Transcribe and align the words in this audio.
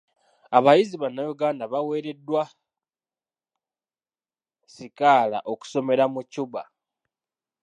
Abayizi 0.57 0.95
bannayuganda 1.01 1.63
baweereddwa 1.73 2.43
sikaala 4.73 5.39
okusomera 5.51 6.03
mu 6.13 6.21
Cuba. 6.33 6.61